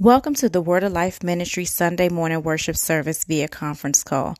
[0.00, 4.36] Welcome to the Word of Life Ministry Sunday morning worship service via conference call.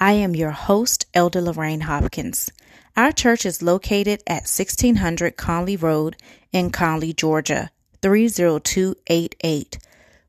[0.00, 2.50] I am your host, Elder Lorraine Hopkins.
[2.96, 6.16] Our church is located at 1600 Conley Road
[6.52, 7.70] in Conley, Georgia,
[8.00, 9.78] 30288.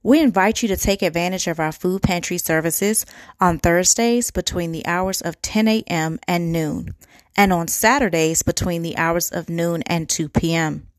[0.03, 3.05] We invite you to take advantage of our food pantry services
[3.39, 6.19] on Thursdays between the hours of 10 a.m.
[6.27, 6.95] and noon,
[7.37, 10.89] and on Saturdays between the hours of noon and 2 p.m.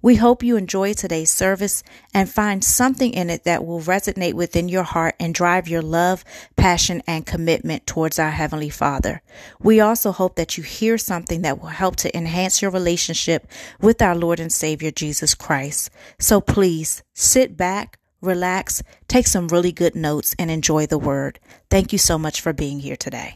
[0.00, 1.82] We hope you enjoy today's service
[2.14, 6.24] and find something in it that will resonate within your heart and drive your love,
[6.54, 9.22] passion, and commitment towards our Heavenly Father.
[9.60, 13.48] We also hope that you hear something that will help to enhance your relationship
[13.80, 15.90] with our Lord and Savior Jesus Christ.
[16.20, 21.40] So please sit back, relax, take some really good notes, and enjoy the Word.
[21.70, 23.34] Thank you so much for being here today.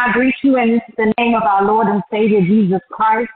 [0.00, 3.28] I greet you in the name of our Lord and Savior Jesus Christ.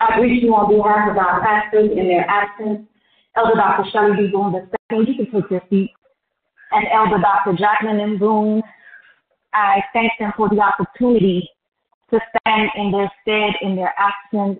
[0.00, 2.88] I greet you on behalf of our pastors in their absence,
[3.36, 3.88] Elder Dr.
[3.92, 4.32] Shelley B.
[4.32, 4.52] Boone
[4.90, 4.98] II.
[5.06, 5.92] You can take your seat.
[6.72, 7.56] And Elder Dr.
[7.56, 8.18] Jacqueline M.
[8.18, 8.62] Boone.
[9.52, 11.48] I thank them for the opportunity
[12.10, 14.58] to stand in their stead in their absence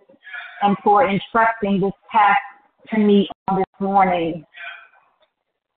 [0.63, 2.39] and for entrusting this task
[2.95, 4.45] to me on this morning.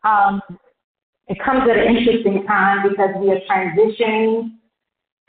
[0.04, 0.44] Um,
[1.28, 4.57] it comes at an interesting time because we are transitioning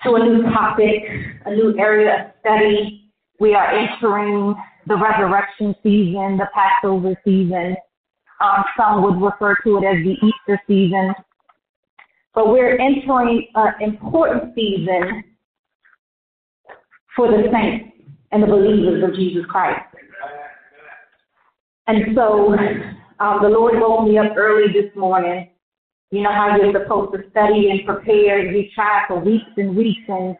[0.05, 1.03] to a new topic,
[1.45, 3.11] a new area of study.
[3.41, 4.55] We are entering
[4.87, 7.77] the resurrection season, the Passover season.
[8.41, 11.15] Um, some would refer to it as the Easter season.
[12.35, 15.25] But we're entering an important season
[17.17, 17.97] for the saints
[18.31, 19.83] and the believers of Jesus Christ.
[21.89, 22.55] And so
[23.19, 25.51] um, the Lord woke me up early this morning
[26.11, 29.77] you know how you're supposed to study and prepare and be tried for weeks and
[29.77, 30.37] weeks and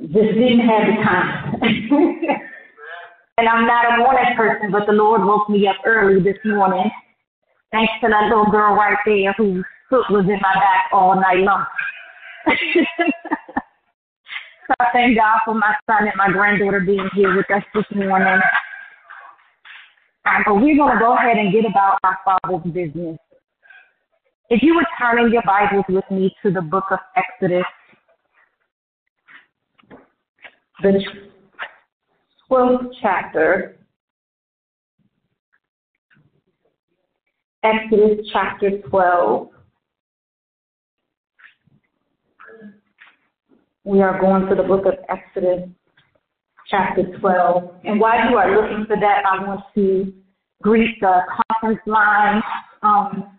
[0.00, 1.54] just didn't have the time.
[3.38, 6.90] and I'm not a morning person, but the Lord woke me up early this morning.
[7.70, 11.38] Thanks to that little girl right there whose foot was in my back all night
[11.38, 11.66] long.
[12.46, 12.54] so
[14.80, 18.40] I thank God for my son and my granddaughter being here with us this morning.
[20.26, 23.18] Um, but we're going to go ahead and get about our Father's business.
[24.50, 27.64] If you would turn in your Bibles with me to the book of Exodus,
[30.82, 31.02] the
[32.50, 33.78] 12th chapter,
[37.62, 39.48] Exodus chapter 12.
[43.84, 45.70] We are going to the book of Exodus
[46.70, 47.70] chapter 12.
[47.84, 50.12] And while you are looking for that, I want to
[50.60, 52.42] greet the conference line.
[52.82, 53.33] Um,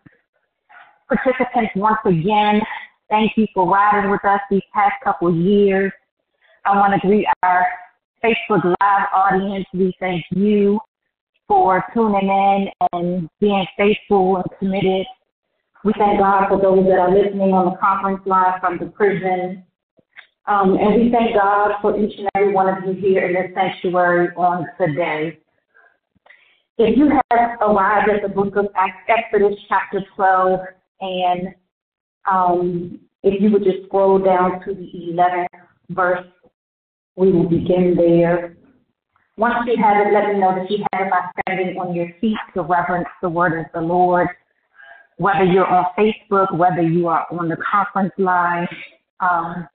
[1.08, 2.62] participants once again.
[3.10, 5.92] Thank you for riding with us these past couple of years.
[6.66, 7.68] I want to greet our
[8.24, 9.66] Facebook Live audience.
[9.74, 10.80] We thank you
[11.48, 15.06] for tuning in and being faithful and committed.
[15.84, 19.64] We thank God for those that are listening on the conference line from the prison.
[20.48, 23.52] Um, and we thank God for each and every one of you here in this
[23.54, 25.40] sanctuary on today.
[26.78, 28.68] If you have arrived at the book of
[29.08, 30.60] Exodus, chapter 12,
[31.02, 31.50] and
[32.30, 35.48] um, if you would just scroll down to the 11th
[35.90, 36.26] verse,
[37.16, 38.56] we will begin there.
[39.38, 42.08] Once you have it, let me know that you have it by standing on your
[42.22, 44.28] feet to reverence the word of the Lord.
[45.18, 48.68] Whether you're on Facebook, whether you are on the conference line,
[49.20, 49.68] um,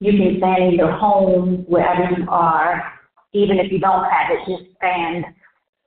[0.00, 2.92] you can stand in your home, wherever you are.
[3.32, 5.24] Even if you don't have it, just stand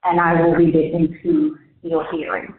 [0.06, 2.54] and I will read it into your hearing.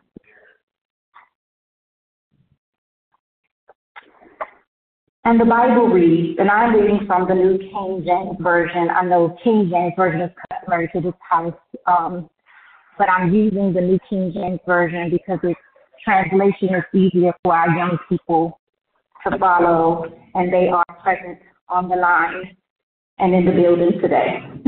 [5.27, 8.87] And the Bible reads, and I'm reading from the New King James Version.
[8.89, 11.53] I know King James Version is customary to this house,
[11.85, 12.29] um,
[12.97, 15.59] but I'm using the New King James Version because its
[16.01, 18.57] translation is easier for our young people
[19.29, 22.55] to follow, and they are present on the line
[23.19, 24.39] and in the building today.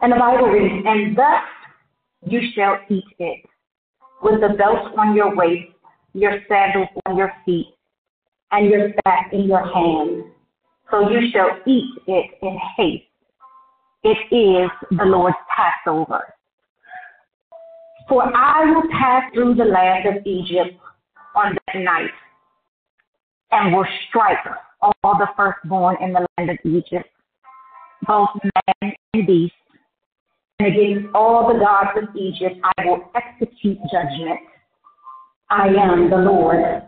[0.00, 1.42] and the Bible reads, And thus
[2.24, 3.44] you shall eat it,
[4.22, 5.72] with the belt on your waist,
[6.12, 7.74] your sandals on your feet
[8.52, 10.24] and your staff in your hand.
[10.90, 13.04] So you shall eat it in haste.
[14.04, 16.34] It is the Lord's Passover.
[18.08, 20.78] For I will pass through the land of Egypt
[21.36, 22.10] on that night,
[23.50, 24.38] and will strike
[24.80, 27.08] all the firstborn in the land of Egypt,
[28.06, 29.52] both man and beast.
[30.58, 34.40] And against all the gods of Egypt I will execute judgment.
[35.50, 36.82] I am the Lord.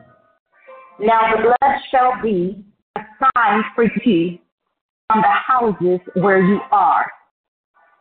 [1.02, 2.62] Now the blood shall be
[2.96, 4.38] a sign for you
[5.08, 7.10] on the houses where you are.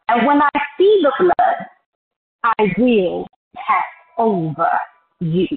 [0.09, 1.55] And when I see the blood,
[2.43, 3.25] I will
[3.55, 3.85] pass
[4.17, 4.67] over
[5.21, 5.47] you.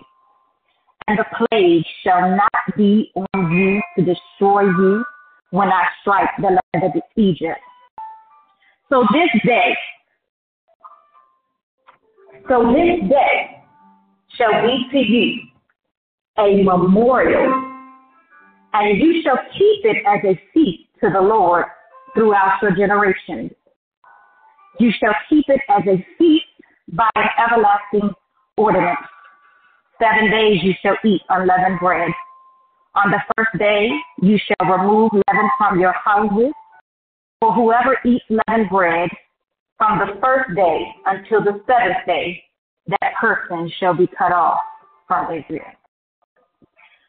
[1.09, 5.05] And the plague shall not be on you to destroy you
[5.51, 7.59] when I strike the land of Egypt.
[8.89, 9.77] So this day,
[12.49, 13.65] so this day
[14.37, 15.52] shall be to you
[16.39, 17.53] a memorial,
[18.73, 21.67] and you shall keep it as a feast to the Lord
[22.15, 23.53] throughout your generations.
[24.79, 26.45] You shall keep it as a feast
[26.89, 28.11] by an everlasting
[28.57, 28.99] ordinance.
[30.01, 32.11] Seven days you shall eat unleavened bread.
[32.95, 33.89] On the first day
[34.21, 36.53] you shall remove leaven from your houses.
[37.41, 39.11] For whoever eats leavened bread
[39.79, 42.43] from the first day until the seventh day,
[42.89, 44.59] that person shall be cut off
[45.09, 45.73] from Israel.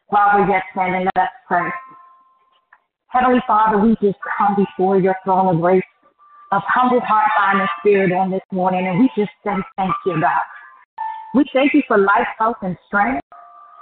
[0.08, 1.68] While we're yet standing, let us pray.
[3.08, 5.82] Heavenly Father, we just come before your throne of grace
[6.52, 10.20] of humble heart, mind, and spirit on this morning, and we just say thank you,
[10.20, 10.44] God.
[11.34, 13.20] We thank you for life, health, and strength.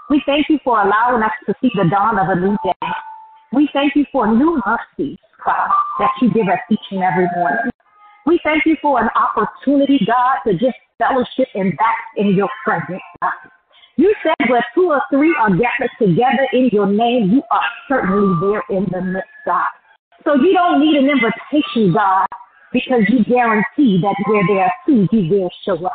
[0.08, 2.88] We thank you for allowing us to see the dawn of a new day.
[3.52, 5.68] We thank you for new mercies, God,
[5.98, 7.70] that you give us each and every morning.
[8.26, 13.02] We thank you for an opportunity, God, to just fellowship and back in your presence,
[13.20, 13.51] God.
[13.96, 18.34] You said where two or three are gathered together in your name, you are certainly
[18.40, 19.68] there in the midst, God.
[20.24, 22.26] So you don't need an invitation, God,
[22.72, 25.92] because you guarantee that where there are two, you will show up.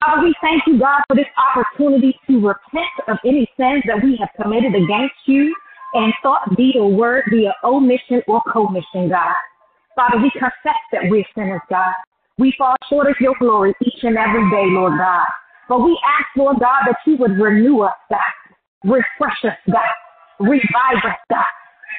[0.00, 4.16] Father, we thank you, God, for this opportunity to repent of any sins that we
[4.20, 5.54] have committed against you
[5.94, 9.34] and thought, deed, or word via omission or commission, God.
[9.96, 11.92] Father, we confess that we're sinners, God.
[12.38, 15.26] We fall short of your glory each and every day, Lord God.
[15.68, 18.34] But we ask, Lord God, that you would renew us, God.
[18.84, 19.94] Refresh us, God.
[20.38, 21.52] Revive us, God.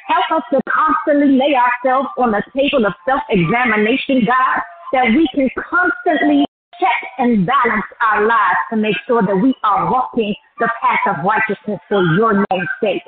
[0.07, 5.27] Help us to constantly lay ourselves on the table of self examination, God, that we
[5.35, 6.45] can constantly
[6.79, 11.25] check and balance our lives to make sure that we are walking the path of
[11.25, 13.03] righteousness for your name's sake.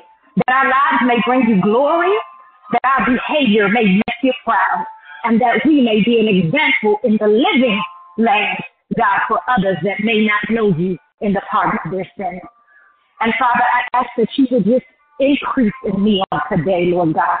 [0.46, 2.12] That our lives may bring you glory,
[2.72, 4.84] that our behavior may make you proud,
[5.24, 7.80] and that we may be an example in the living
[8.18, 8.58] land,
[8.96, 12.42] God, for others that may not know you in the pardon of their sins.
[13.20, 14.86] And Father, I ask that you would just
[15.20, 17.38] increase in me on today, Lord God.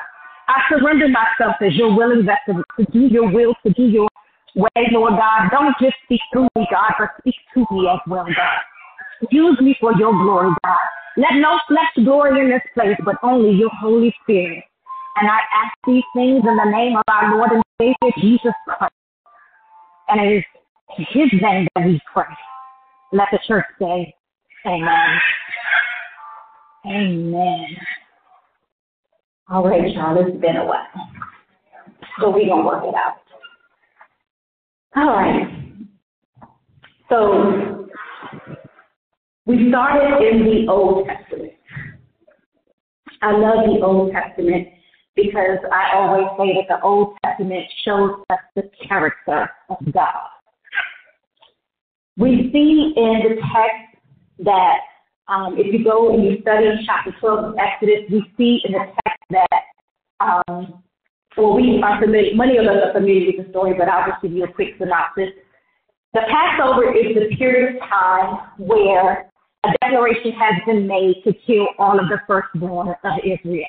[0.48, 4.08] I surrender myself as your willing vessel to do your will, to do your
[4.54, 5.48] way, Lord God.
[5.50, 8.60] Don't just speak through me, God, but speak to me as well, God.
[9.30, 10.78] Use me for your glory, God.
[11.16, 14.64] Let no flesh glory in this place, but only your Holy Spirit.
[15.16, 18.92] And I ask these things in the name of our Lord and Savior, Jesus Christ.
[20.08, 20.44] And it is
[20.96, 22.24] his name that we pray.
[23.12, 24.14] Let the church say,
[24.66, 25.20] Amen.
[26.86, 27.66] Amen.
[29.48, 30.86] All right, y'all, it's been a while.
[32.20, 33.16] So we're going to work it out.
[34.96, 35.60] All right.
[37.08, 37.88] So
[39.46, 41.52] we started in the Old Testament.
[43.22, 44.68] I love the Old Testament
[45.16, 50.39] because I always say that the Old Testament shows us the character of God.
[52.20, 53.96] We see in the text
[54.40, 54.80] that
[55.26, 58.92] um, if you go and you study chapter 12 of Exodus, we see in the
[59.06, 59.62] text that,
[60.20, 60.82] um,
[61.38, 64.20] well, we are familiar, many of us are familiar with the story, but I'll just
[64.20, 65.30] give you a quick synopsis.
[66.12, 69.30] The Passover is the period of time where
[69.64, 73.64] a declaration has been made to kill all of the firstborn of Israel.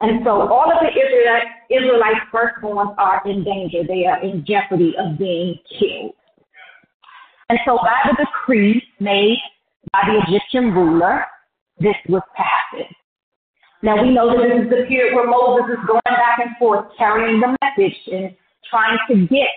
[0.00, 3.84] And so all of the Israelite, Israelite firstborns are in danger.
[3.86, 6.14] They are in jeopardy of being killed.
[7.48, 9.38] And so by the decree made
[9.92, 11.24] by the Egyptian ruler,
[11.78, 12.92] this was passed.
[13.82, 16.86] Now we know that this is the period where Moses is going back and forth
[16.98, 18.34] carrying the message and
[18.68, 19.48] trying to get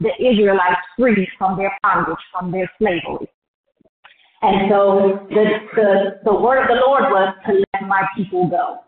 [0.00, 3.28] the Israelites free from their bondage, from their slavery.
[4.42, 8.80] And so the, the, the word of the Lord was to let my people go.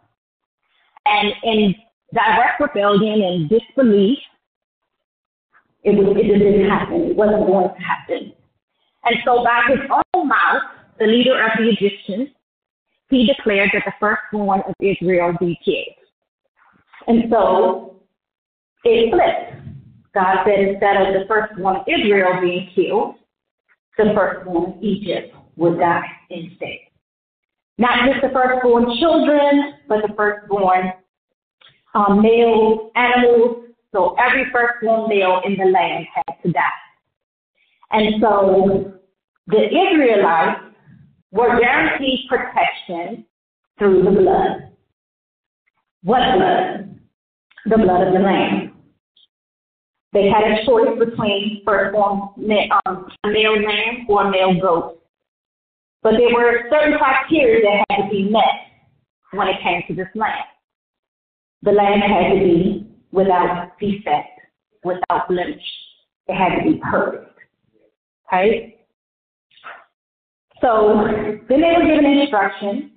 [1.07, 1.75] And in
[2.13, 4.19] direct rebellion and disbelief,
[5.83, 7.11] it, was, it didn't happen.
[7.11, 8.33] It wasn't going to happen.
[9.07, 10.63] And so by his own mouth,
[10.99, 12.29] the leader of the Egyptians,
[13.09, 15.95] he declared that the firstborn of Israel be killed.
[17.07, 18.03] And so
[18.85, 19.63] it flipped.
[20.13, 23.15] God said instead of the firstborn of Israel being killed,
[23.97, 26.79] the firstborn of Egypt would die instead.
[27.79, 30.93] Not just the firstborn children, but the firstborn
[31.95, 33.67] um, male animals.
[33.93, 36.61] So every firstborn male in the land had to die.
[37.93, 38.96] And so
[39.47, 40.61] the Israelites
[41.31, 43.25] were guaranteed protection
[43.79, 44.73] through the blood.
[46.03, 46.99] What blood?
[47.67, 48.73] The blood of the Lamb.
[50.13, 52.21] They had a choice between firstborn
[52.87, 55.03] um, a male lamb or a male goat.
[56.03, 58.43] But there were certain criteria that had to be met
[59.33, 60.45] when it came to this lamb.
[61.63, 64.41] The lamb had to be without defect,
[64.85, 65.61] without blemish.
[66.29, 67.39] It had to be perfect.
[68.33, 68.76] Okay?
[70.67, 70.99] So
[71.49, 72.91] then they were given instructions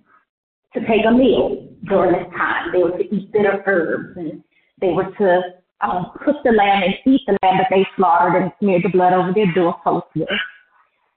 [0.73, 2.71] to take a meal during this time.
[2.73, 4.43] They were to eat bitter herbs and
[4.81, 5.41] they were to
[5.81, 9.13] um, cook the lamb and eat the lamb that they slaughtered and smeared the blood
[9.13, 10.27] over their doorposts with.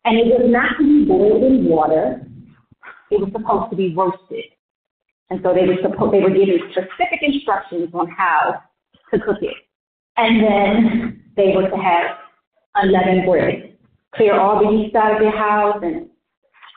[0.05, 2.21] And it was not to be boiled in water.
[3.11, 4.45] It was supposed to be roasted.
[5.31, 8.61] And so they were supposed they were given specific instructions on how
[9.11, 9.57] to cook it.
[10.19, 12.19] And then they were to have
[12.75, 13.79] unleavened bread.
[14.15, 16.12] Clear all the yeast out of their house and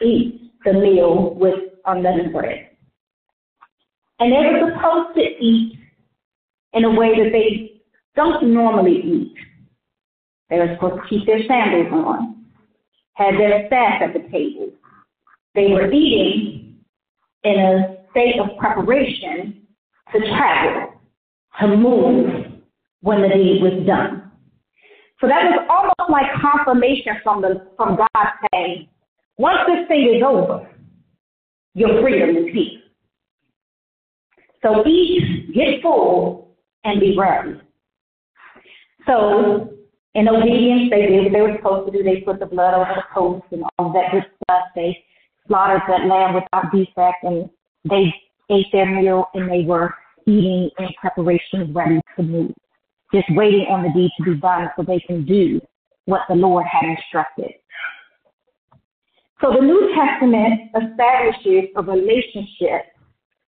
[0.01, 2.69] eat the meal with unleavened bread.
[4.19, 5.77] And they were supposed to eat
[6.73, 7.81] in a way that they
[8.15, 9.35] don't normally eat.
[10.49, 12.45] They were supposed to keep their sandals on,
[13.13, 14.71] had their staff at the table.
[15.53, 16.77] They were eating
[17.43, 19.67] in a state of preparation
[20.13, 20.93] to travel,
[21.59, 22.45] to move
[23.01, 24.31] when the deed was done.
[25.21, 28.89] So that was almost like confirmation from the from God saying,
[29.37, 30.69] once this thing is over,
[31.73, 32.81] your freedom is here.
[34.61, 37.61] So eat, get full, and be ready.
[39.05, 39.75] So
[40.15, 42.03] in obedience, they did what they were supposed to do.
[42.03, 44.63] They put the blood over the post and all that good stuff.
[44.75, 44.97] They
[45.47, 47.49] slaughtered that lamb without defect, and
[47.89, 48.13] they
[48.49, 49.93] ate their meal, and they were
[50.25, 52.51] eating in preparation, ready to move,
[53.13, 55.61] just waiting on the deed to be done so they can do
[56.05, 57.51] what the Lord had instructed.
[59.45, 62.87] So the New Testament establishes a relationship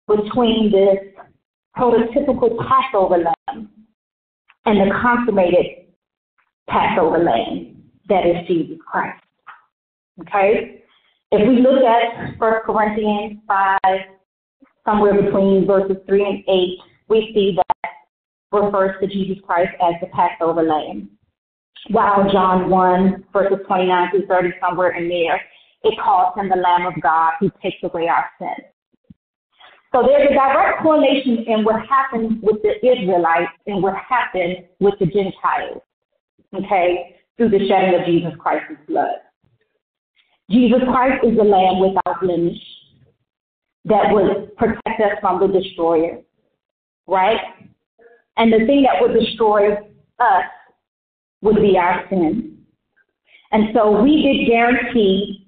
[0.08, 0.98] between this
[1.76, 3.70] prototypical Passover lamb
[4.64, 5.86] and the consummated
[6.68, 9.22] Passover lamb that is Jesus Christ.
[10.22, 10.82] Okay?
[11.30, 13.78] If we look at 1 Corinthians 5,
[14.84, 16.78] somewhere between verses 3 and 8,
[17.08, 17.90] we see that
[18.50, 21.10] refers to Jesus Christ as the Passover lamb.
[21.90, 25.40] While John 1, verses 29 through 30, somewhere in there,
[25.86, 28.66] it calls him the Lamb of God who takes away our sins.
[29.92, 34.94] So there's a direct correlation in what happened with the Israelites and what happened with
[35.00, 35.80] the Gentiles,
[36.54, 39.16] okay, through the shedding of Jesus Christ's blood.
[40.50, 42.58] Jesus Christ is the Lamb without blemish
[43.86, 46.18] that would protect us from the destroyer,
[47.06, 47.40] right?
[48.36, 49.72] And the thing that would destroy
[50.18, 50.44] us
[51.42, 52.58] would be our sin.
[53.52, 55.45] And so we get guaranteed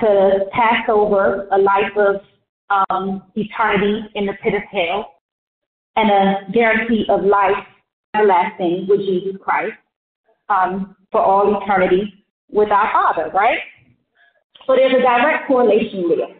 [0.00, 2.16] to pass over a life of
[2.70, 5.14] um, eternity in the pit of hell
[5.96, 7.64] and a guarantee of life
[8.14, 9.74] everlasting with Jesus Christ
[10.48, 13.58] um, for all eternity with our Father, right?
[14.66, 16.36] So there's a direct correlation there.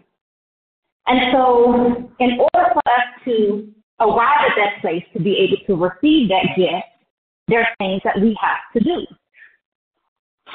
[1.09, 5.85] And so, in order for us to arrive at that place to be able to
[5.85, 6.85] receive that gift,
[7.47, 9.07] there are things that we have to do.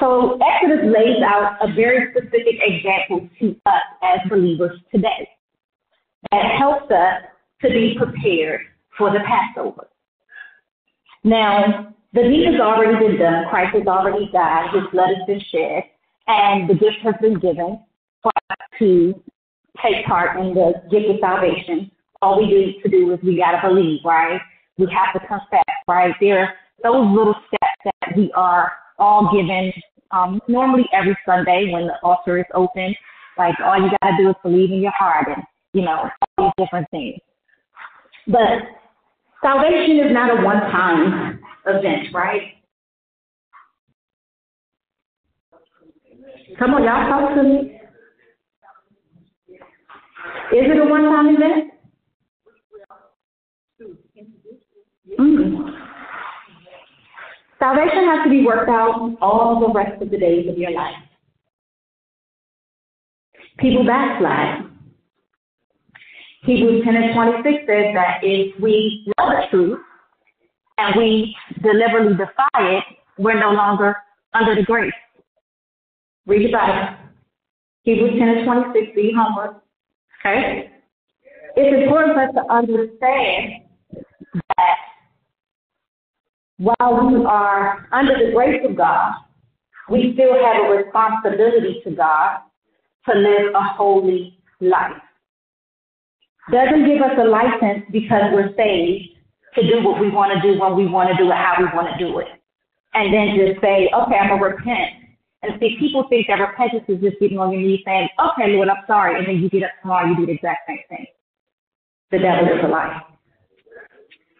[0.00, 5.28] So, Exodus lays out a very specific example to us as believers today
[6.30, 7.22] that helps us
[7.60, 8.62] to be prepared
[8.96, 9.88] for the Passover.
[11.24, 13.44] Now, the deed has already been done.
[13.48, 14.74] Christ has already died.
[14.74, 15.84] His blood has been shed.
[16.26, 17.80] And the gift has been given
[18.22, 19.20] for us to
[19.82, 21.90] take part in the gift of salvation.
[22.20, 24.40] All we need to do is we got to believe, right?
[24.78, 26.14] We have to confess, right?
[26.20, 29.72] There are those little steps that we are all given
[30.12, 32.94] um, normally every Sunday when the altar is open.
[33.36, 35.42] Like all you got to do is believe in your heart and
[35.72, 37.18] you know, all these different things.
[38.26, 38.62] But
[39.42, 42.42] salvation is not a one time event, right?
[46.58, 47.78] Come on, y'all talk to me.
[50.52, 51.71] Is it a one time event?
[57.82, 60.94] Salvation has to be worked out all the rest of the days of your life.
[63.58, 64.70] People backslide.
[66.44, 69.80] Hebrews 10 and 26 says that if we know the truth
[70.78, 72.84] and we deliberately defy it,
[73.18, 73.96] we're no longer
[74.34, 74.92] under the grace.
[76.26, 76.96] Read your Bible.
[77.82, 79.62] Hebrews 10 and 26, be homework.
[80.20, 80.70] Okay?
[81.56, 83.62] It's important for us to understand
[86.62, 89.12] while we are under the grace of God,
[89.90, 92.38] we still have a responsibility to God
[93.08, 95.02] to live a holy life
[96.50, 99.14] doesn't give us a license because we're saved
[99.54, 101.70] to do what we want to do when we want to do it, how we
[101.70, 102.26] want to do it.
[102.94, 105.06] And then just say, okay, I'm going to repent.
[105.42, 108.68] And see, people think that repentance is just getting on your knees saying, okay, Lord,
[108.68, 109.18] I'm sorry.
[109.18, 111.06] And then you get up tomorrow, you do the exact same thing.
[112.10, 113.02] The devil is a lie.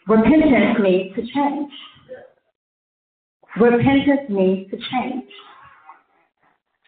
[0.06, 1.72] Repentance means to change.
[3.60, 5.24] Repentance means to change.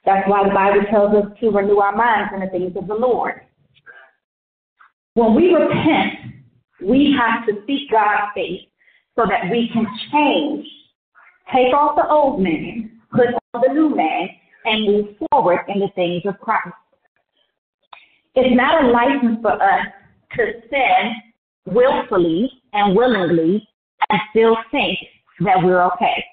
[0.04, 2.94] That's why the Bible tells us to renew our minds in the things of the
[2.94, 3.40] Lord.
[5.14, 6.35] When we repent,
[6.83, 8.62] we have to seek God's face
[9.16, 10.66] so that we can change,
[11.54, 14.28] take off the old man, put on the new man,
[14.64, 16.75] and move forward in the things of Christ.
[18.35, 19.87] It's not a license for us
[20.37, 21.14] to sin
[21.66, 23.66] willfully and willingly
[24.11, 24.99] and still think
[25.40, 26.25] that we're okay.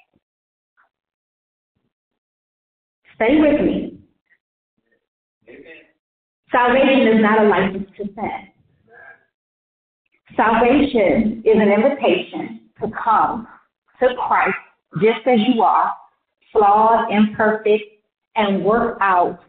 [3.21, 3.99] Stay with me.
[6.51, 8.47] Salvation is not a license to sin.
[10.35, 13.47] Salvation is an invitation to come
[13.99, 14.55] to Christ
[15.03, 15.91] just as you are,
[16.51, 17.83] flawed, imperfect,
[18.37, 19.43] and work out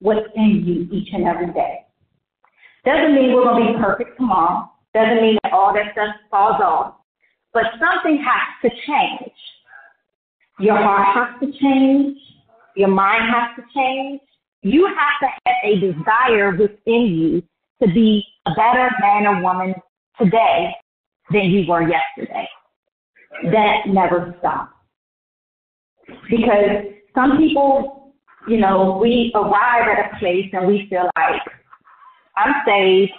[0.00, 1.86] what's in you each and every day.
[2.84, 4.70] Doesn't mean we're going to be perfect tomorrow.
[4.92, 6.96] Doesn't mean that all that stuff falls off.
[7.54, 9.32] But something has to change.
[10.60, 12.18] Your heart has to change.
[12.78, 14.20] Your mind has to change.
[14.62, 17.42] You have to have a desire within you
[17.82, 19.74] to be a better man or woman
[20.16, 20.70] today
[21.32, 22.48] than you were yesterday.
[23.50, 24.72] That never stops.
[26.30, 28.14] Because some people,
[28.46, 31.42] you know, we arrive at a place and we feel like,
[32.36, 33.10] I'm saved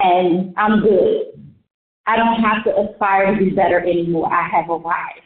[0.00, 1.22] and I'm good.
[2.06, 4.30] I don't have to aspire to be better anymore.
[4.30, 5.22] I have arrived.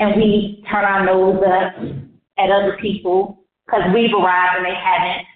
[0.00, 2.07] And we turn our nose up
[2.38, 5.26] at other people because we've arrived and they haven't.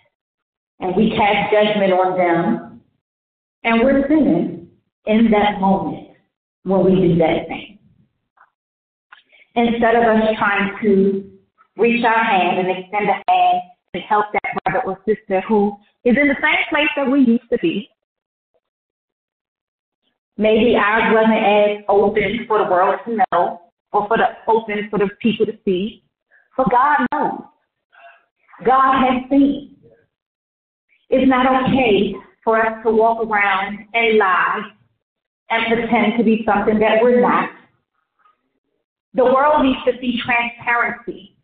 [0.81, 2.81] And we cast judgment on them.
[3.65, 4.69] And we're sinning
[5.07, 6.09] in that moment
[6.65, 7.79] when we do that thing.
[9.55, 11.31] Instead of us trying to
[11.77, 13.63] reach our hand and extend a hand
[13.95, 17.49] and help that brother or sister who is in the same place that we used
[17.51, 17.89] to be.
[20.37, 23.61] Maybe ours wasn't as open for the world to know
[23.93, 26.03] or for the open for the people to see.
[26.57, 27.41] But God knows.
[28.65, 29.77] God has seen.
[31.11, 34.63] It's not okay for us to walk around and lie
[35.51, 37.51] and pretend to be something that we're not.
[39.15, 41.37] The world needs to see transparency.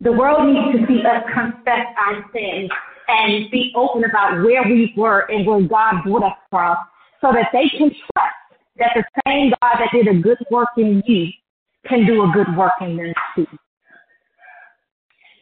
[0.00, 2.70] The world needs to see us confess our sins
[3.08, 6.76] and be open about where we were and where God brought us from
[7.20, 8.34] so that they can trust
[8.76, 11.28] that the same God that did a good work in you
[11.86, 13.46] can do a good work in them too.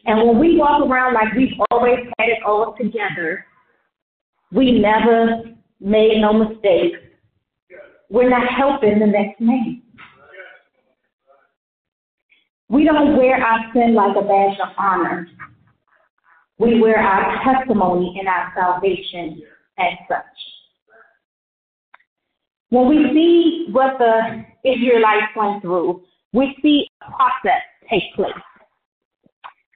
[0.05, 3.45] And when we walk around like we've always had it all together,
[4.51, 5.43] we never
[5.79, 6.97] made no mistakes.
[8.09, 9.81] We're not helping the next man.
[12.69, 15.27] We don't wear our sin like a badge of honor.
[16.59, 19.41] We wear our testimony and our salvation
[19.77, 20.19] as such.
[22.69, 26.01] When we see what the Israelites went through,
[26.33, 28.33] we see a process take place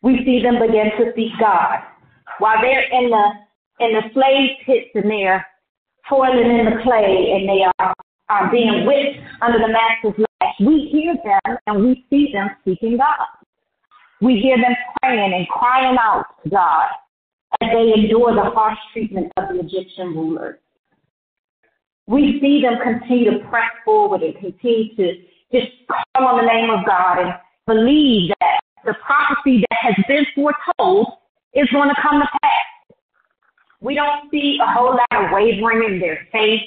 [0.04, 1.80] we see them begin to seek God.
[2.40, 3.26] While they're in the
[3.80, 5.46] in the slave pits and they're
[6.10, 7.94] toiling in the clay and they are,
[8.30, 12.98] are being whipped under the master's lash, we hear them and we see them seeking
[12.98, 13.28] God.
[14.22, 16.88] We hear them praying and crying out to God
[17.62, 20.58] as they endure the harsh treatment of the Egyptian rulers.
[22.08, 25.14] We see them continue to press forward and continue to
[25.52, 27.34] just call on the name of God and
[27.68, 31.08] believe that the prophecy that has been foretold
[31.54, 32.96] is going to come to pass.
[33.82, 36.62] We don't see a whole lot of wavering in their faith.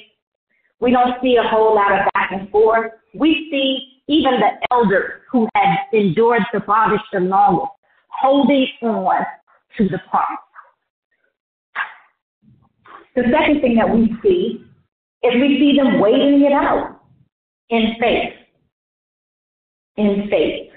[0.79, 2.91] We don't see a whole lot of back and forth.
[3.13, 7.71] We see even the elders who had endured the bondage the longest
[8.09, 9.25] holding on
[9.77, 10.27] to the promise.
[13.15, 14.65] The second thing that we see
[15.23, 17.01] is we see them waiting it out
[17.69, 18.33] in faith.
[19.97, 20.70] In faith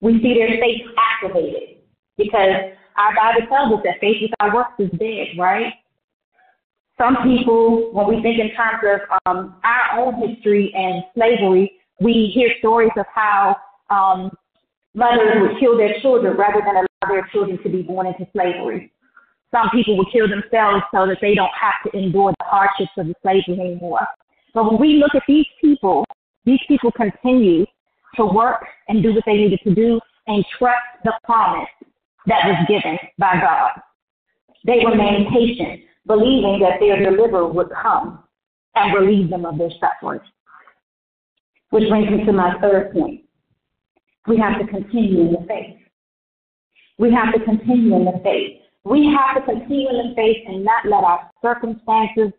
[0.00, 1.78] we see their faith activated
[2.16, 5.72] because our Bible tells us that faith without works is dead, right?
[6.98, 12.30] Some people, when we think in terms of um, our own history and slavery, we
[12.34, 13.56] hear stories of how
[13.90, 14.36] um,
[14.94, 18.92] mothers would kill their children rather than allow their children to be born into slavery.
[19.52, 23.06] Some people would kill themselves so that they don't have to endure the hardships of
[23.06, 24.06] the slavery anymore.
[24.52, 26.04] But when we look at these people,
[26.44, 27.64] these people continue
[28.18, 31.68] to work and do what they needed to do and trust the promise
[32.26, 33.70] that was given by God.
[34.64, 38.22] They remained patient, believing that their deliverer would come
[38.74, 40.20] and relieve them of their suffering.
[41.70, 43.22] Which brings me to my third point.
[44.26, 45.76] We have to continue in the faith.
[46.98, 48.60] We have to continue in the faith.
[48.84, 52.32] We have to continue in the faith and not let our circumstances,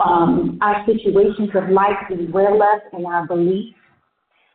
[0.00, 3.76] um, our situations of life derail us in our beliefs.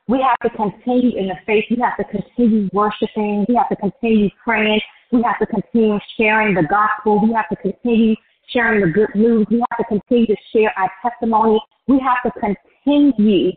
[0.09, 1.65] We have to continue in the faith.
[1.69, 3.45] We have to continue worshiping.
[3.47, 4.81] We have to continue praying.
[5.11, 7.21] We have to continue sharing the gospel.
[7.21, 8.15] We have to continue
[8.51, 9.45] sharing the good news.
[9.51, 11.61] We have to continue to share our testimony.
[11.87, 13.51] We have to continue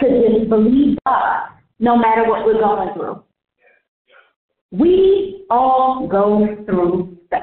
[0.00, 3.22] to just believe God no matter what we're going through.
[4.72, 7.42] We all go through stuff.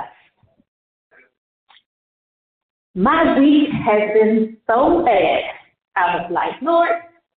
[2.96, 5.44] My week has been so bad.
[5.96, 6.90] I was like, Lord,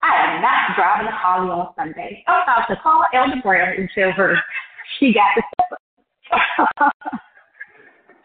[0.04, 2.24] I am not driving a Harley on Sunday.
[2.28, 4.36] I'm about to call Elder Brown and tell her
[5.00, 6.92] she got the stuff.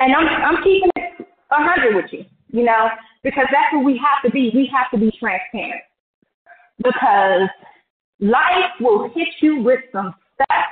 [0.00, 2.88] and I'm I'm keeping it a hundred with you, you know,
[3.22, 4.50] because that's what we have to be.
[4.54, 5.82] We have to be transparent
[6.78, 7.48] because
[8.20, 10.64] life will hit you with some stuff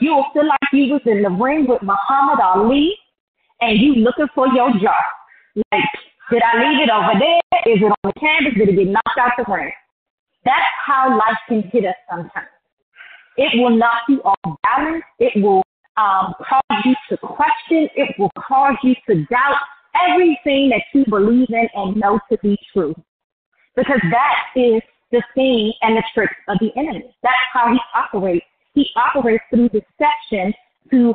[0.00, 2.96] You'll feel like you was in the ring with Muhammad Ali
[3.60, 5.04] and you looking for your job.
[5.70, 5.84] Like,
[6.30, 7.74] did I leave it over there?
[7.74, 8.54] Is it on the canvas?
[8.56, 9.70] Did it get knocked out the ring?
[10.44, 12.48] That's how life can hit us sometimes.
[13.36, 15.04] It will knock you off balance.
[15.18, 15.62] It will
[15.96, 17.88] um, cause you to question.
[17.94, 19.56] It will cause you to doubt
[20.08, 22.94] everything that you believe in and know to be true.
[23.76, 27.14] Because that is the thing and the trick of the enemy.
[27.22, 30.54] That's how he operates he operates through deception
[30.90, 31.14] to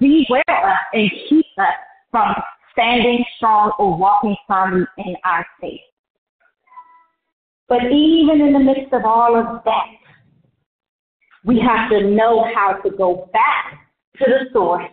[0.00, 1.74] beware us and keep us
[2.10, 2.34] from
[2.72, 5.80] standing strong or walking firmly in our faith.
[7.68, 9.86] But even in the midst of all of that,
[11.44, 14.90] we have to know how to go back to the source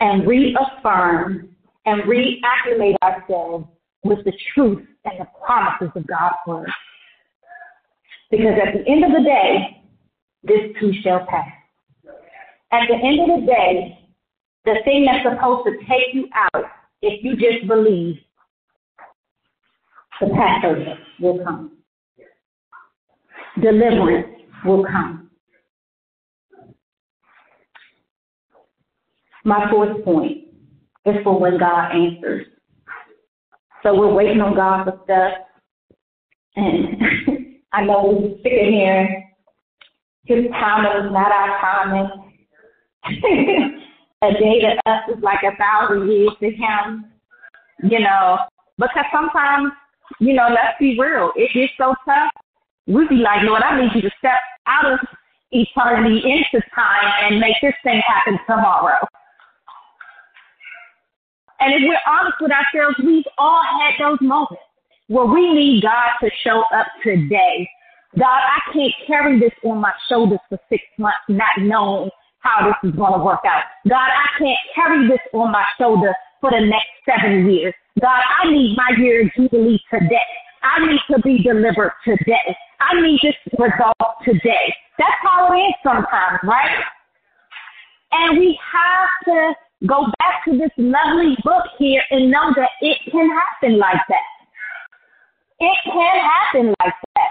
[0.00, 3.66] and reaffirm and reacclimate ourselves
[4.04, 6.70] with the truth and the promises of God's word.
[8.30, 9.82] Because at the end of the day,
[10.42, 11.46] this too shall pass.
[12.72, 13.98] At the end of the day,
[14.64, 16.64] the thing that's supposed to take you out,
[17.02, 18.16] if you just believe,
[20.20, 21.78] the Passover will come.
[23.60, 24.28] Deliverance
[24.64, 25.30] will come.
[29.44, 30.38] My fourth point
[31.04, 32.46] is for when God answers.
[33.82, 35.32] So we're waiting on God for stuff.
[36.56, 39.26] And I know we're sitting here
[40.26, 42.10] his timing is not our timing.
[44.22, 47.04] a day to us is like a thousand years to him,
[47.84, 48.38] you know.
[48.76, 49.72] Because sometimes,
[50.20, 52.30] you know, let's be real, It is so tough.
[52.86, 54.98] We'd be like, Lord, I need you to step out of
[55.50, 58.98] eternity into time and make this thing happen tomorrow.
[61.60, 64.62] And if we're honest with ourselves, we've all had those moments
[65.08, 67.68] where we need God to show up today
[68.18, 72.90] God, I can't carry this on my shoulders for six months, not knowing how this
[72.90, 73.64] is going to work out.
[73.86, 77.74] God, I can't carry this on my shoulder for the next seven years.
[78.00, 80.28] God, I need my year of Jubilee today.
[80.62, 82.56] I need to be delivered today.
[82.80, 84.74] I need this result today.
[84.98, 86.76] That's how it is sometimes, right?
[88.12, 89.54] And we have to
[89.86, 94.28] go back to this lovely book here and know that it can happen like that.
[95.58, 97.30] It can happen like that.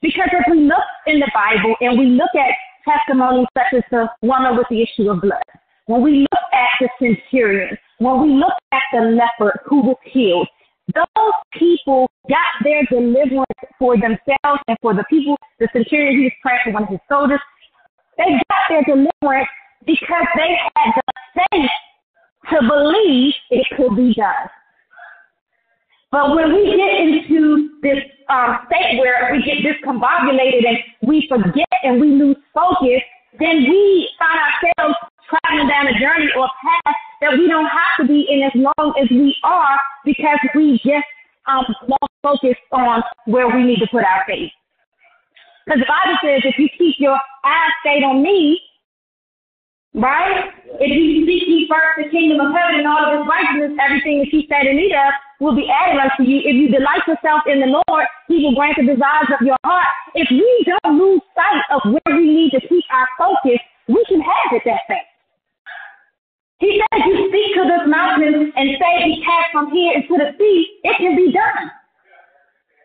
[0.00, 2.54] Because if we look in the Bible and we look at
[2.88, 5.42] testimonies such as the woman with the issue of blood,
[5.86, 10.48] when we look at the centurion, when we look at the leper who was healed,
[10.94, 13.46] those people got their deliverance
[13.78, 17.00] for themselves and for the people, the centurion who was praying for one of his
[17.08, 17.40] soldiers.
[18.18, 19.48] They got their deliverance
[19.86, 21.12] because they had the
[21.50, 21.70] faith
[22.50, 24.50] to believe it could be done.
[26.10, 31.72] But when we get into this um, state where we get discombobulated and we forget
[31.82, 33.00] and we lose focus,
[33.38, 37.81] then we find ourselves traveling down a journey or path that we don't have
[38.32, 41.06] in as long as we are because we just
[41.46, 44.50] um, lost focus on where we need to put our faith.
[45.66, 48.58] Because the Bible says if you keep your eyes stayed on me,
[49.94, 50.50] right?
[50.80, 54.24] If you seek ye first the kingdom of heaven and all of his righteousness, everything
[54.24, 56.40] that you stand in need of will be added unto you.
[56.42, 59.86] If you delight yourself in the Lord, he will grant the desires of your heart.
[60.14, 64.22] If we don't lose sight of where we need to keep our focus, we can
[64.22, 65.11] have it that fast.
[66.62, 70.30] He said, you speak to this mountain and say, be cast from here into the
[70.38, 71.66] sea, it can be done.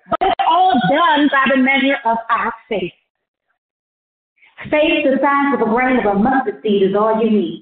[0.09, 2.97] But it's all done by the measure of our faith.
[4.71, 7.61] Faith the size of a grain of a mustard seed is all you need.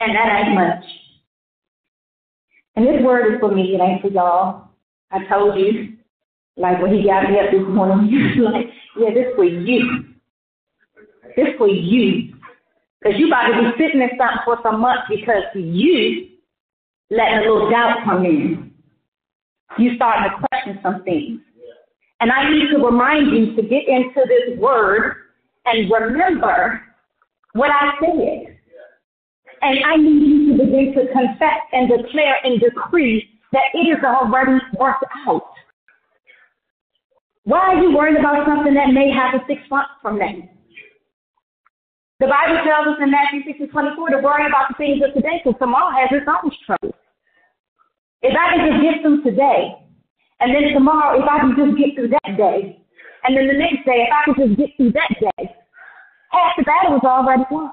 [0.00, 0.84] And that ain't much.
[2.74, 4.70] And this word is for me, it ain't for y'all.
[5.12, 5.96] I told you.
[6.56, 8.66] Like when he got me up this morning, he was like,
[8.98, 10.06] yeah, this for you.
[11.36, 12.34] This for you.
[13.00, 16.28] Because you about to be sitting in something for some months because you
[17.10, 18.72] letting a little doubt come in.
[19.78, 21.40] You starting to question some things.
[22.20, 25.16] And I need to remind you to get into this word
[25.64, 26.82] and remember
[27.54, 28.58] what I said.
[29.62, 34.04] And I need you to begin to confess and declare and decree that it is
[34.04, 35.52] already worked out.
[37.44, 40.48] Why are you worried about something that may happen six months from now?
[42.20, 45.16] The Bible tells us in Matthew 6 and 24 to worry about the things of
[45.16, 46.94] today because tomorrow has its own trouble.
[48.20, 49.88] If I can just get through today,
[50.40, 52.84] and then tomorrow, if I can just get through that day,
[53.24, 55.48] and then the next day, if I can just get through that day,
[56.28, 57.72] half the battle is already won.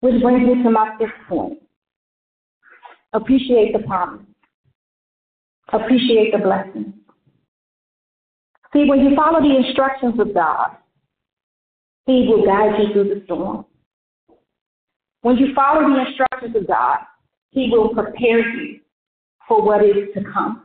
[0.00, 1.58] Which brings me to my fifth point.
[3.12, 4.26] Appreciate the promise.
[5.72, 6.92] Appreciate the blessing.
[8.72, 10.76] See, when you follow the instructions of God,
[12.06, 13.64] He will guide you through the storm.
[15.22, 16.98] When you follow the instructions of God,
[17.50, 18.80] He will prepare you
[19.48, 20.62] for what is to come.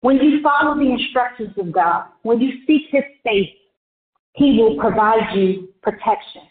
[0.00, 3.50] When you follow the instructions of God, when you seek His face,
[4.34, 6.42] He will provide you protection.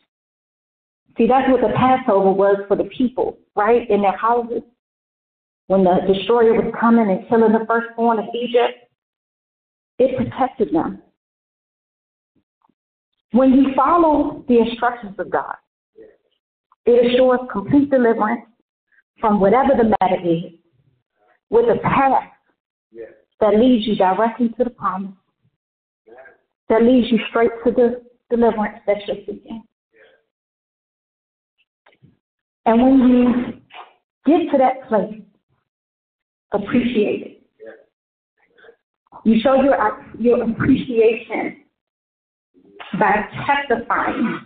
[1.17, 3.89] See, that's what the Passover was for the people, right?
[3.89, 4.62] In their houses.
[5.67, 8.88] When the destroyer was coming and killing the firstborn of Egypt,
[9.99, 11.01] it protected them.
[13.31, 15.55] When you follow the instructions of God,
[16.85, 18.41] it assures complete deliverance
[19.19, 20.53] from whatever the matter is
[21.49, 22.23] with a path
[23.39, 25.13] that leads you directly to the promise,
[26.69, 29.63] that leads you straight to the deliverance that you're seeking.
[32.65, 33.61] And when you
[34.25, 35.21] get to that place,
[36.51, 37.37] appreciate it.
[39.23, 41.61] You show your, your appreciation
[43.01, 44.45] by testifying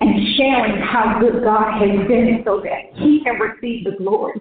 [0.00, 4.40] and sharing how good God has been so that He can receive the glory.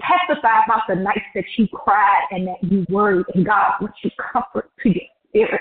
[0.00, 4.10] Testify about the nights that you cried and that you worried, and God brought you
[4.32, 5.60] comfort to your spirit.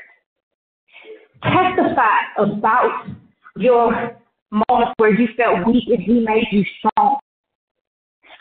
[1.43, 3.05] Testify about
[3.55, 4.17] your
[4.49, 7.17] moments where you felt weak and He made you strong.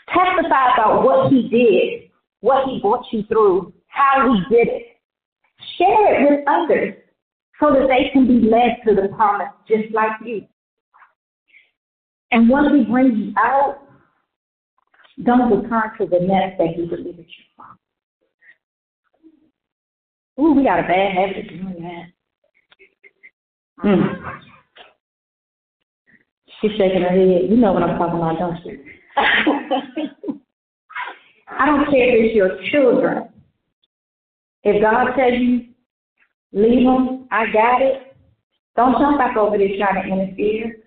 [0.07, 2.09] Testify about what He did,
[2.41, 4.83] what He brought you through, how He did it.
[5.77, 6.95] Share it with others
[7.59, 10.45] so that they can be led to the promise just like you.
[12.31, 13.79] And once He brings you out,
[15.23, 17.77] don't return to the nest that He delivered you from.
[20.37, 22.05] Ooh, we got a bad habit of doing that.
[23.85, 24.41] Mm.
[26.61, 27.49] She's shaking her head.
[27.49, 28.83] You know what I'm talking about, don't you?
[31.47, 33.29] I don't care if it's your children.
[34.63, 35.67] If God tells you,
[36.55, 38.15] leave them, I got it,
[38.75, 40.77] don't jump back over there trying to interfere.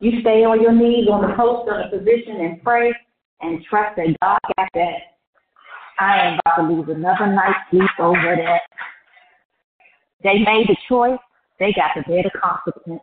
[0.00, 2.92] You stay on your knees on the post on the position and pray
[3.40, 4.98] and trust that God got that.
[5.98, 8.60] I ain't about to lose another night's sleep over that.
[10.22, 11.18] They made the choice.
[11.60, 13.02] They got to bear the consequence.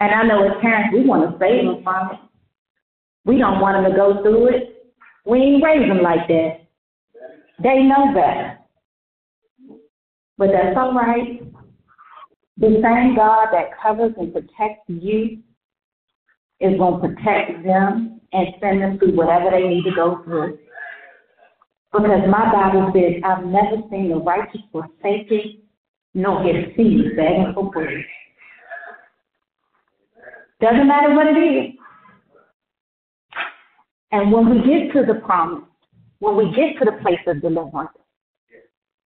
[0.00, 2.18] And I know as parents, we want to save them from it.
[3.24, 4.94] We don't want them to go through it.
[5.26, 6.66] We ain't raise them like that.
[7.62, 8.58] They know better.
[10.38, 11.42] But that's all right.
[12.56, 15.38] The same God that covers and protects you
[16.60, 20.58] is going to protect them and send them through whatever they need to go through.
[21.92, 25.62] Because my Bible says, I've never seen the righteous forsaken,
[26.14, 28.04] nor his seed begging for bread.
[30.60, 31.74] Doesn't matter what it is.
[34.10, 35.64] And when we get to the promise,
[36.18, 37.90] when we get to the place of deliverance,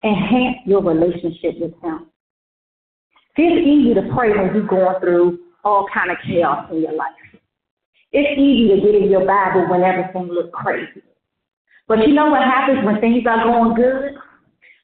[0.04, 2.08] enhance your relationship with Him.
[3.38, 7.08] It's easy to pray when you're going through all kind of chaos in your life.
[8.12, 11.02] It's easy to get in your Bible when everything looks crazy.
[11.88, 14.16] But you know what happens when things are going good?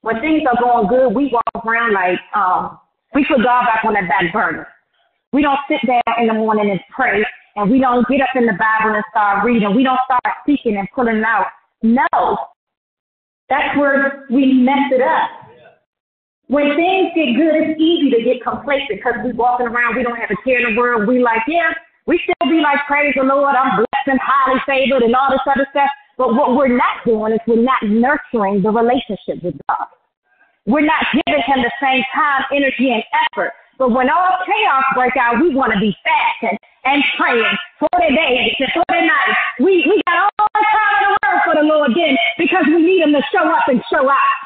[0.02, 2.80] When things are going good, we walk around like um,
[3.14, 4.68] we put God back on that back burner.
[5.34, 7.26] We don't sit down in the morning and pray,
[7.56, 9.76] and we don't get up in the Bible and start reading.
[9.76, 11.48] We don't start seeking and pulling out.
[11.84, 12.38] No.
[13.50, 15.30] That's where we mess it up.
[16.48, 20.16] When things get good, it's easy to get complacent because we're walking around, we don't
[20.16, 21.08] have a care in the world.
[21.08, 21.76] We like, yeah,
[22.08, 25.44] we still be like, praise the Lord, I'm blessed and highly favored and all this
[25.44, 25.92] other stuff.
[26.18, 29.92] But what we're not doing is we're not nurturing the relationship with God.
[30.66, 35.14] We're not giving him the same time, energy, and effort but when all chaos break
[35.18, 37.58] out, we want to be fast and, praying
[37.94, 39.38] 40 days and 40 nights.
[39.60, 42.84] We, we got all the time in the world for the Lord then because we
[42.84, 44.40] need him to show up and show out.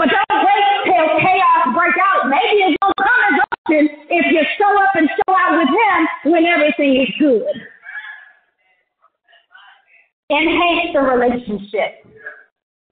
[0.00, 2.32] But don't wait till chaos break out.
[2.32, 5.68] Maybe it's going to come as often if you show up and show out with
[5.68, 7.54] him when everything is good.
[10.32, 12.08] Enhance the relationship.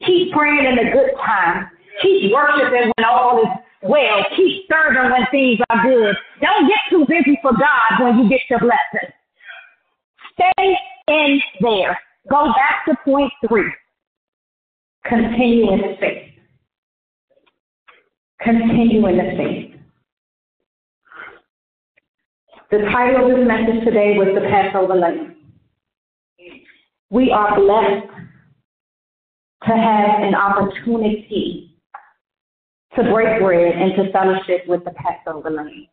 [0.04, 1.72] Keep praying in the good times.
[2.02, 3.48] Keep worshiping when all is
[3.82, 4.24] well.
[4.36, 6.14] Keep serving when things are good.
[6.42, 9.08] Don't get too busy for God when you get your blessing.
[10.40, 10.76] Stay
[11.08, 11.98] in there.
[12.30, 13.70] Go back to point three.
[15.04, 16.32] Continue in faith.
[18.42, 19.80] Continue in the faith.
[22.70, 25.36] The title of this message today was the Passover Lamb.
[27.10, 28.06] We are blessed
[29.64, 31.76] to have an opportunity
[32.94, 35.86] to break bread and to fellowship with the Passover Lamb.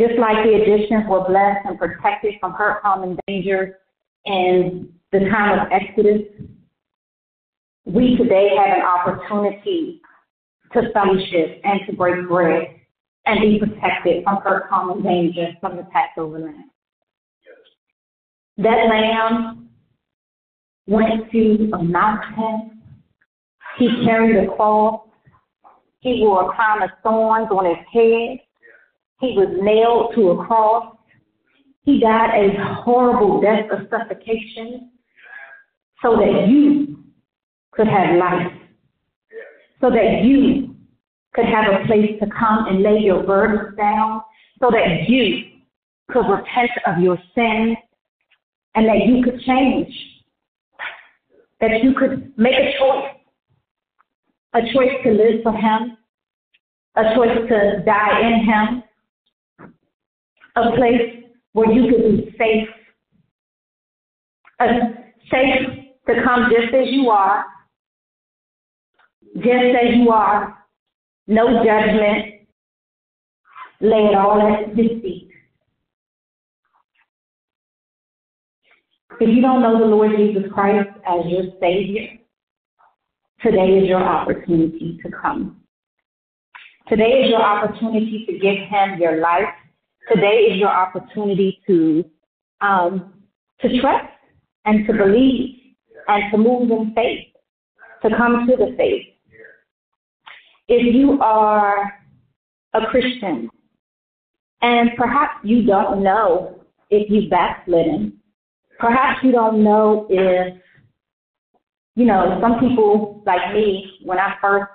[0.00, 3.76] Just like the Egyptians were blessed and protected from hurt, harm, and danger
[4.24, 6.22] in the time of Exodus,
[7.84, 10.00] we today have an opportunity
[10.72, 12.80] to fellowship and to break bread
[13.26, 16.70] and be protected from hurt, harm, and danger from the Passover lamb.
[18.56, 19.68] That lamb
[20.86, 22.80] went to a mountain.
[23.76, 25.02] He carried a cross.
[25.98, 28.38] He wore a crown of thorns on his head.
[29.20, 30.96] He was nailed to a cross.
[31.82, 34.90] He died a horrible death of suffocation
[36.02, 37.04] so that you
[37.72, 38.52] could have life.
[39.80, 40.74] So that you
[41.34, 44.22] could have a place to come and lay your burdens down,
[44.58, 45.44] so that you
[46.10, 47.76] could repent of your sins,
[48.74, 49.92] and that you could change,
[51.60, 53.14] that you could make a choice,
[54.54, 55.96] a choice to live for Him,
[56.96, 58.82] a choice to die in Him,
[60.56, 62.68] a place where you could be safe,
[65.30, 65.66] safe
[66.06, 67.44] to come just as you are
[69.36, 70.58] just as you are,
[71.26, 72.46] no judgment,
[73.80, 75.30] lay it all at his feet.
[79.20, 82.08] If you don't know the Lord Jesus Christ as your Savior,
[83.42, 85.60] today is your opportunity to come.
[86.88, 89.44] Today is your opportunity to give Him your life.
[90.12, 92.04] Today is your opportunity to
[92.60, 93.14] um,
[93.60, 94.08] to trust
[94.64, 95.56] and to believe
[96.08, 97.28] and to move in faith,
[98.02, 99.06] to come to the faith.
[100.66, 101.92] If you are
[102.74, 103.50] a Christian
[104.62, 108.18] and perhaps you don't know if you've backslidden,
[108.78, 110.54] perhaps you don't know if,
[111.94, 114.70] you know, some people like me, when I first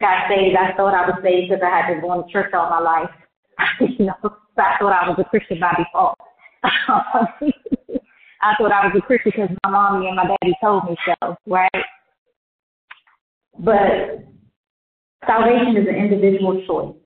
[0.00, 2.70] got saved, I thought I was saved because I had been going to church all
[2.70, 3.10] my life.
[3.80, 6.16] you know, I thought I was a Christian by default.
[6.62, 11.36] I thought I was a Christian because my mommy and my daddy told me so,
[11.46, 11.70] right?
[13.58, 14.28] But
[15.26, 16.96] Salvation is an individual choice.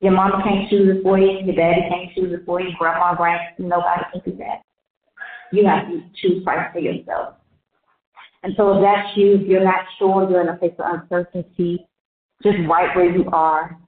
[0.00, 1.38] Your mama can't choose it for you.
[1.44, 2.70] Your daddy can't choose it for you.
[2.78, 4.62] Grandma, grandma, nobody can do that.
[5.52, 7.36] You have to choose Christ for yourself.
[8.42, 11.86] And so if that's you, if you're not sure, you're in a place of uncertainty,
[12.42, 13.78] just right where you are,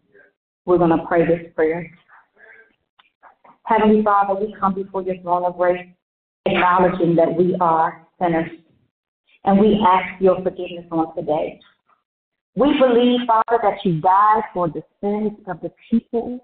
[0.67, 1.91] we're going to pray this prayer.
[3.65, 5.87] Heavenly Father, we come before your throne of grace,
[6.47, 8.51] acknowledging that we are sinners.
[9.45, 11.61] And we ask your forgiveness on today.
[12.57, 16.41] We believe, Father, that you died for the sins of the people,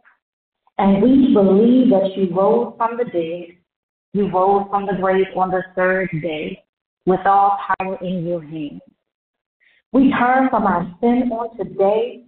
[0.77, 3.57] and we believe that you rose from the dead.
[4.13, 6.65] You rose from the grave on the third day
[7.07, 8.81] with all power in your hands.
[9.93, 12.25] We turn from our sin on today,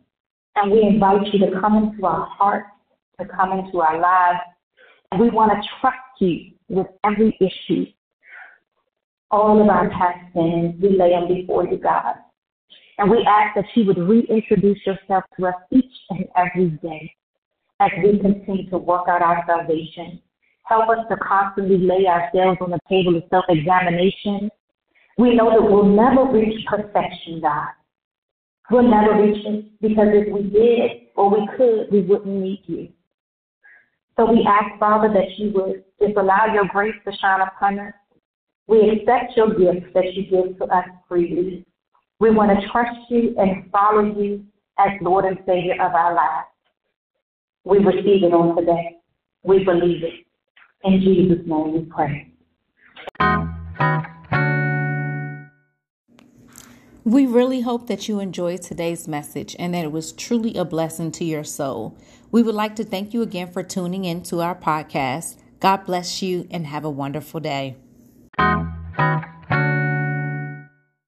[0.57, 2.69] and we invite you to come into our hearts,
[3.21, 4.41] to come into our lives.
[5.11, 7.87] And we want to trust you with every issue.
[9.31, 12.15] All of our past sins, we lay them before you, God.
[12.99, 17.15] And we ask that you would reintroduce yourself to us each and every day
[17.81, 20.21] as we continue to work out our salvation.
[20.65, 24.51] Help us to constantly lay ourselves on the table of self examination.
[25.19, 27.69] We know that we'll never reach perfection, God.
[28.71, 32.89] We'll never reach it because if we did or we could, we wouldn't need you.
[34.17, 37.95] So we ask, Father, that you would just allow your grace to shine upon us.
[38.67, 41.67] We accept your gifts that you give to us freely.
[42.21, 44.45] We want to trust you and follow you
[44.79, 46.47] as Lord and Savior of our lives.
[47.65, 48.99] We receive it on today.
[49.43, 50.25] We believe it.
[50.85, 52.32] In Jesus' name we pray.
[57.05, 61.11] We really hope that you enjoyed today's message and that it was truly a blessing
[61.13, 61.99] to your soul.
[62.31, 65.37] We would like to thank you again for tuning in to our podcast.
[65.59, 67.77] God bless you and have a wonderful day.